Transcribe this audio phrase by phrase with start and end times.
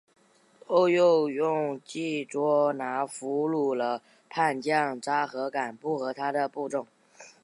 [0.65, 6.87] 后又用计捉拿俘虏了叛将札合敢不和他的部众。